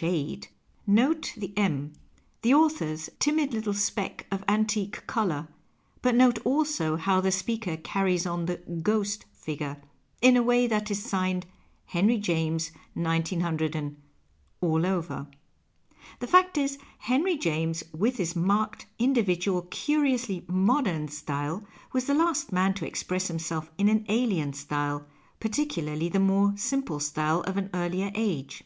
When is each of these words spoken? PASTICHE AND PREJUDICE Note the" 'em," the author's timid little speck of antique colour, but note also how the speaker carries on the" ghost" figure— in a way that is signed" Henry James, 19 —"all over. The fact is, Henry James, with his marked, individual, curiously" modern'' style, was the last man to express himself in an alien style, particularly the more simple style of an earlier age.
PASTICHE 0.00 0.24
AND 0.24 0.42
PREJUDICE 0.48 0.54
Note 0.88 1.32
the" 1.36 1.52
'em," 1.56 1.92
the 2.42 2.52
author's 2.52 3.08
timid 3.20 3.54
little 3.54 3.72
speck 3.72 4.26
of 4.28 4.42
antique 4.48 5.06
colour, 5.06 5.46
but 6.02 6.16
note 6.16 6.40
also 6.44 6.96
how 6.96 7.20
the 7.20 7.30
speaker 7.30 7.76
carries 7.76 8.26
on 8.26 8.46
the" 8.46 8.56
ghost" 8.82 9.24
figure— 9.44 9.80
in 10.20 10.36
a 10.36 10.42
way 10.42 10.66
that 10.66 10.90
is 10.90 11.00
signed" 11.00 11.46
Henry 11.94 12.18
James, 12.18 12.72
19 12.96 13.40
—"all 14.60 14.84
over. 14.84 15.28
The 16.18 16.26
fact 16.26 16.58
is, 16.58 16.76
Henry 16.98 17.38
James, 17.38 17.84
with 17.96 18.16
his 18.16 18.34
marked, 18.34 18.86
individual, 18.98 19.62
curiously" 19.70 20.44
modern'' 20.68 21.06
style, 21.06 21.62
was 21.92 22.06
the 22.06 22.14
last 22.14 22.50
man 22.50 22.74
to 22.74 22.84
express 22.84 23.28
himself 23.28 23.70
in 23.78 23.88
an 23.88 24.04
alien 24.08 24.54
style, 24.54 25.06
particularly 25.38 26.08
the 26.08 26.18
more 26.18 26.52
simple 26.56 26.98
style 26.98 27.42
of 27.42 27.56
an 27.56 27.70
earlier 27.72 28.10
age. 28.16 28.64